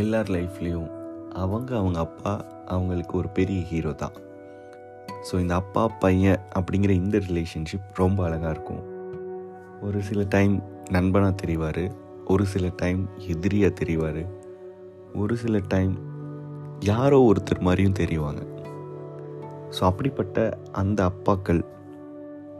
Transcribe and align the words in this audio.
எல்லார் 0.00 0.30
லைஃப்லேயும் 0.34 0.88
அவங்க 1.42 1.70
அவங்க 1.80 1.98
அப்பா 1.98 2.32
அவங்களுக்கு 2.66 3.14
ஒரு 3.18 3.28
பெரிய 3.28 3.60
ஹீரோ 3.70 3.92
தான். 3.92 4.16
ஸோ 5.28 5.34
இந்த 5.40 5.54
அப்பா 5.54 5.82
பையன் 6.04 6.40
அப்படிங்கிற 6.58 6.92
இந்த 7.02 7.18
ரிலேஷன்ஷிப் 7.18 8.00
ரொம்ப 8.02 8.24
அழகாக 8.24 8.50
இருக்கும். 8.50 8.82
ஒரு 9.82 10.02
சில 10.02 10.24
டைம் 10.28 10.54
நண்பனாக 10.90 11.38
தெரிவார் 11.42 11.84
ஒரு 12.24 12.44
சில 12.46 12.66
டைம் 12.82 13.00
எதிரியாக 13.34 13.78
தெரிவார் 13.80 14.22
ஒரு 15.14 15.36
சில 15.36 15.58
டைம் 15.68 15.94
யாரோ 16.90 17.18
ஒருத்தர் 17.30 17.64
மாதிரியும் 17.68 17.98
தெரிவாங்க. 18.02 18.42
ஸோ 19.76 19.80
அப்படிப்பட்ட 19.80 20.38
அந்த 20.82 21.00
அப்பாக்கள் 21.10 21.62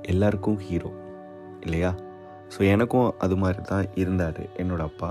எல்லாருக்கும் 0.02 0.58
ஹீரோ 0.58 0.90
இல்லையா? 1.60 1.92
ஸோ 2.54 2.60
எனக்கும் 2.74 3.14
அது 3.18 3.36
மாதிரி 3.36 3.62
தான் 3.62 3.86
இருந்தார் 3.94 4.42
என்னோடய 4.62 4.90
அப்பா. 4.90 5.10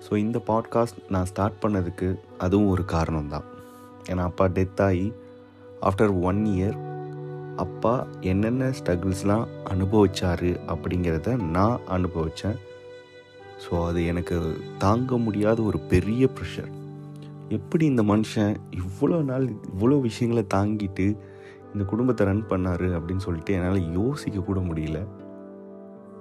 ஸோ 0.00 0.16
இந்த 0.16 0.42
பாட்காஸ்ட் 0.46 1.10
நான் 1.10 1.24
ஸ்டார்ட் 1.24 1.62
பண்ணதுக்கு 1.62 2.18
அதுவும் 2.38 2.68
ஒரு 2.68 2.84
காரணம் 2.84 3.28
தான் 3.28 3.42
ஏன்னா 4.08 4.16
அப்பா 4.16 4.44
டெத் 4.44 4.80
ஆகி 4.80 5.12
ஆஃப்டர் 5.82 6.20
ஒன் 6.20 6.44
இயர் 6.44 6.94
அப்பா 7.56 8.06
என்னென்ன 8.20 8.68
ஸ்ட்ரகிள்ஸ்லாம் 8.68 9.46
அனுபவிச்சாரு 9.70 10.60
அப்படிங்கிறத 10.66 11.42
நான் 11.42 11.80
அனுபவித்தேன் 11.90 12.56
ஸோ 13.60 13.86
அது 13.86 14.06
எனக்கு 14.06 14.56
தாங்க 14.78 15.16
முடியாத 15.16 15.62
ஒரு 15.62 15.78
பெரிய 15.78 16.26
ப்ரெஷர் 16.26 16.70
எப்படி 17.48 17.84
இந்த 17.84 18.02
மனுஷன் 18.02 18.56
இவ்வளோ 18.70 19.24
நாள் 19.24 19.48
இவ்வளோ 19.48 20.00
விஷயங்களை 20.00 20.46
தாங்கிட்டு 20.54 21.16
இந்த 21.72 21.84
குடும்பத்தை 21.86 22.26
ரன் 22.26 22.46
பண்ணார் 22.48 23.00
அப்படின்னு 23.00 23.16
சொல்லிட்டு 23.16 23.54
என்னால் 23.54 23.92
யோசிக்க 23.92 24.40
கூட 24.40 24.60
முடியல. 24.60 25.06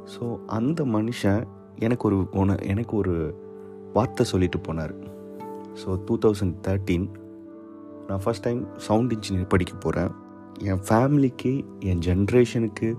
ஸோ 0.05 0.39
அந்த 0.45 0.85
மனுஷன் 0.85 1.43
எனக்கு 1.79 2.07
ஒரு 2.07 2.29
குண 2.29 2.55
எனக்கு 2.55 2.97
ஒரு 2.97 3.43
வார்த்தை 3.95 4.23
சொல்லிட்டு 4.31 4.59
போனார். 4.67 4.93
ஸோ 5.81 5.89
டூ 6.07 6.13
தௌசண்ட் 6.25 6.55
தேர்ட்டீன் 6.67 7.07
நான் 8.07 8.23
ஃபஸ்ட் 8.23 8.45
டைம் 8.47 8.61
சவுண்ட் 8.87 9.13
இன்ஜினியர் 9.15 9.51
படிக்க 9.53 9.73
போகிறேன் 9.75 10.13
என் 10.69 10.81
ஃபேமிலிக்கு 10.87 11.51
என் 11.89 12.01
ஜென்ரேஷனுக்கு 12.07 12.89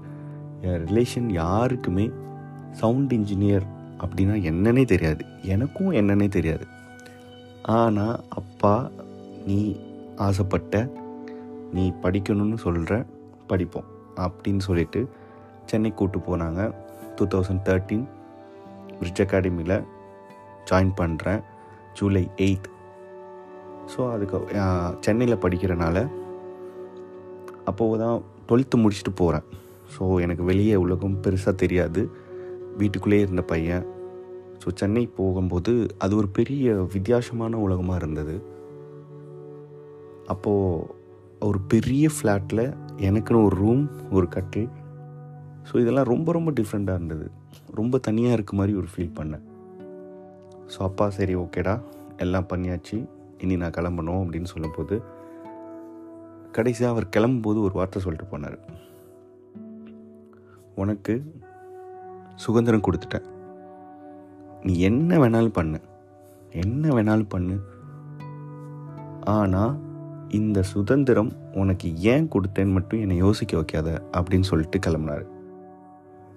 என் 0.68 0.80
ரிலேஷன் 0.88 1.28
யாருக்குமே 1.42 2.06
சவுண்ட் 2.80 3.12
இன்ஜினியர் 3.18 3.66
அப்படின்னா 4.02 4.34
என்னன்னே 4.50 4.84
தெரியாது. 4.92 5.22
எனக்கும் 5.54 5.92
என்னன்னே 6.00 6.28
தெரியாது. 6.36 6.64
ஆனால் 7.78 8.16
அப்பா 8.40 8.74
நீ 9.46 9.60
ஆசைப்பட்ட 10.26 10.74
நீ 11.76 11.84
படிக்கணும்னு 12.02 12.58
சொல்கிற 12.64 12.98
படிப்போம் 13.50 13.88
அப்படின்னு 14.24 14.62
சொல்லிட்டு 14.68 15.00
சென்னை 15.70 15.90
கூப்பிட்டு 15.92 16.20
போனாங்க. 16.26 16.60
டூ 17.16 17.24
தௌசண்ட் 17.34 17.64
தேர்ட்டீன் 17.68 18.06
பிரிட்ஜ் 18.98 19.22
அகாடமியில் 19.24 19.78
ஜாயின் 20.70 20.94
பண்ணுறேன் 21.00 21.42
ஜூலை 21.98 22.24
எயித் 22.46 22.68
ஸோ 23.92 24.00
அதுக்கு 24.14 24.38
சென்னையில் 25.06 25.42
படிக்கிறனால 25.44 25.96
அப்போது 27.70 28.00
தான் 28.02 28.18
டுவெல்த்து 28.48 28.76
முடிச்சுட்டு 28.82 29.12
போகிறேன் 29.20 29.46
ஸோ 29.94 30.04
எனக்கு 30.24 30.42
வெளியே 30.50 30.76
உலகம் 30.84 31.20
பெருசாக 31.24 31.54
தெரியாது. 31.62 32.00
வீட்டுக்குள்ளேயே 32.80 33.24
இருந்த 33.26 33.42
பையன். 33.52 33.84
ஸோ 34.62 34.68
சென்னை 34.80 35.04
போகும்போது 35.18 35.72
அது 36.04 36.12
ஒரு 36.16 36.28
பெரிய 36.38 36.74
வித்தியாசமான 36.94 37.58
உலகமாக 37.66 38.00
இருந்தது. 38.02 38.36
அப்போது 40.34 40.86
ஒரு 41.48 41.58
பெரிய 41.72 42.04
ஃப்ளாட்டில் 42.14 42.64
எனக்குன்னு 43.08 43.44
ஒரு 43.48 43.56
ரூம் 43.62 43.84
ஒரு 44.16 44.28
கட்டில். 44.36 44.68
ஸோ 45.68 45.74
இதெல்லாம் 45.82 46.10
ரொம்ப 46.12 46.32
ரொம்ப 46.32 46.50
டிஃப்ரெண்ட்டாக 46.60 46.98
இருந்தது. 47.00 47.26
ரொம்ப 47.80 47.98
தனியாக 48.08 48.36
இருக்க 48.38 48.54
மாதிரி 48.56 48.74
ஒரு 48.82 48.88
ஃபீல் 48.92 49.16
பண்ணேன். 49.18 49.44
ஸோ 50.72 50.78
அப்பா 50.78 51.10
சரி 51.10 51.34
ஓகேடா. 51.34 51.74
எல்லாம் 52.16 52.48
பண்ணியாச்சு. 52.52 52.96
இனி 53.38 53.56
நான் 53.56 53.76
கிளம்பணும் 53.78 54.20
அப்படின்னு 54.22 54.52
சொல்லும்போது 54.52 54.96
கடைசியாக 56.56 56.94
அவர் 56.94 57.12
கிளம்பும்போது 57.16 57.58
ஒரு 57.66 57.72
வார்த்தை 57.72 58.02
சொல்லிட்டு 58.02 58.28
போனார். 58.32 58.58
உனக்கு 60.74 61.14
சுதந்திரம் 62.34 62.86
கொடுத்துட்டேன். 62.86 63.26
நீ 64.62 64.78
என்ன 64.78 65.18
வேணாலும் 65.18 65.56
பண்ணு. 65.58 65.78
என்ன 66.50 66.92
வேணாலும் 66.96 67.32
பண்ணு. 67.34 67.56
ஆனால் 69.36 69.74
இந்த 70.28 70.62
சுதந்திரம் 70.62 71.32
உனக்கு 71.52 71.88
ஏன் 72.12 72.28
கொடுத்தேன்னு 72.34 72.76
மட்டும் 72.78 73.00
என்னை 73.00 73.16
யோசிக்க 73.16 73.56
வைக்காத 73.56 73.88
அப்படின்னு 74.12 74.48
சொல்லிட்டு 74.50 74.78
கிளம்புனார். 74.86 75.26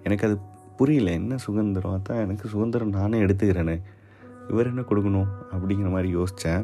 எனக்கு 0.03 0.27
அது 0.27 0.37
புரியல. 0.75 1.11
என்ன 1.11 1.37
சுதந்திரம்? 1.37 2.01
தான் 2.01 2.17
எனக்கு 2.17 2.47
சுதந்திரம். 2.47 2.89
நானே 2.89 3.19
எடுத்துக்கிறேனே. 3.19 3.77
இவர் 4.51 4.69
என்ன 4.71 4.81
கொடுக்கணும் 4.81 5.29
அப்படிங்கிற 5.53 5.89
மாதிரி 5.95 6.09
யோசித்தேன். 6.17 6.63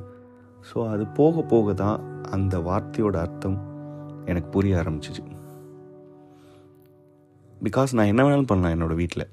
ஸோ 0.69 0.78
அது 0.94 1.03
போக 1.19 1.41
போக 1.41 1.73
தான் 1.73 1.97
அந்த 2.35 2.57
வார்த்தையோட 2.68 3.16
அர்த்தம் 3.25 3.57
எனக்கு 4.25 4.50
புரிய 4.50 4.78
ஆரம்பிச்சிச்சு. 4.81 5.23
பிகாஸ் 7.63 7.96
நான் 7.97 8.12
என்ன 8.12 8.22
வேணாலும் 8.23 8.50
பண்ணலாம் 8.51 8.73
என்னோடய 8.75 9.00
வீட்டில். 9.01 9.25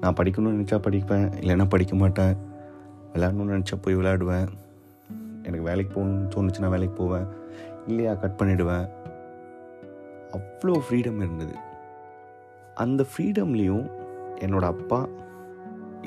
நான் 0.00 0.16
படிக்கணும்னு 0.18 0.56
நினச்சா 0.56 0.78
படிப்பேன் 0.86 1.26
இல்லைன்னா 1.40 1.66
படிக்க 1.68 1.94
மாட்டேன். 1.96 2.34
விளையாடணும்னு 3.12 3.56
நினச்சா 3.56 3.76
போய் 3.84 3.98
விளையாடுவேன். 4.00 4.48
எனக்கு 5.46 5.64
வேலைக்கு 5.68 5.92
போகணும்னு 5.94 6.32
தோணுச்சுன்னா 6.34 6.68
வேலைக்கு 6.68 6.96
போவேன். 7.02 7.26
இல்லையா 7.86 8.12
கட் 8.14 8.38
பண்ணிவிடுவேன் 8.40 8.86
அவ்வளோ 10.36 10.74
ஃப்ரீடம் 10.86 11.20
இருந்தது. 11.24 11.54
அந்த 12.74 13.06
ஃப்ரீடம்லேயும் 13.10 13.86
என்னோடய 14.44 14.74
அப்பா 14.74 15.00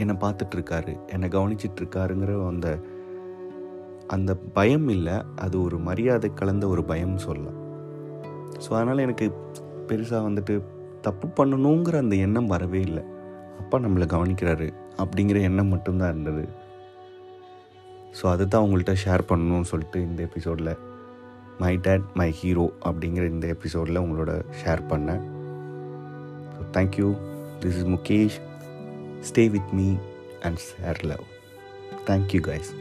என்னை 0.01 0.15
பார்த்துட்ருக்காரு 0.23 0.93
என்னை 1.13 1.27
கவனிச்சிட்ருக்காருங்கிற 1.35 2.33
அந்த 2.51 2.67
அந்த 4.15 4.31
பயம் 4.57 4.87
இல்லை. 4.95 5.15
அது 5.43 5.55
ஒரு 5.65 5.77
மரியாதை 5.87 6.29
கலந்த 6.39 6.65
ஒரு 6.73 6.81
பயம்னு 6.91 7.21
சொல்லலாம் 7.27 7.59
ஸோ 8.63 8.69
அதனால் 8.77 9.03
எனக்கு 9.05 9.25
பெருசாக 9.89 10.27
வந்துட்டு 10.27 10.55
தப்பு 11.07 11.27
பண்ணணுங்கிற 11.37 11.95
அந்த 12.03 12.15
எண்ணம் 12.25 12.51
வரவே 12.53 12.81
இல்லை. 12.89 13.03
அப்பா 13.61 13.77
நம்மளை 13.85 14.05
கவனிக்கிறாரு 14.13 14.67
அப்படிங்கிற 15.03 15.37
எண்ணம் 15.49 15.71
மட்டும்தான் 15.73 16.11
இருந்தது. 16.13 16.43
ஸோ 18.17 18.23
அதை 18.31 18.45
தான் 18.47 18.63
உங்கள்கிட்ட 18.65 18.95
ஷேர் 19.03 19.23
பண்ணணும்னு 19.29 19.69
சொல்லிட்டு 19.71 19.99
இந்த 20.01 20.19
எபிசோடில் 20.29 20.73
மை 21.61 21.73
டேட் 21.85 22.05
மை 22.19 22.29
ஹீரோ 22.39 22.65
அப்படிங்கிற 22.87 23.23
இந்த 23.33 23.47
எபிசோடில் 23.55 24.01
உங்களோட 24.03 24.33
ஷேர் 24.61 24.83
பண்ணேன். 24.91 25.23
So 26.55 26.61
thank you 26.77 27.09
this 27.61 27.77
is 27.79 27.89
Mukesh 27.95 28.37
stay 29.23 29.49
with 29.49 29.73
me 29.73 29.99
and 30.43 30.59
share 30.59 30.97
love. 31.03 31.25
Thank 32.05 32.33
you 32.33 32.41
guys. 32.41 32.73